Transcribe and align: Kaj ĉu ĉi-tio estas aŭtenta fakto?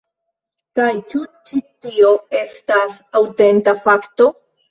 Kaj 0.79 0.85
ĉu 1.13 1.19
ĉi-tio 1.51 2.09
estas 2.39 2.97
aŭtenta 3.21 3.77
fakto? 3.87 4.31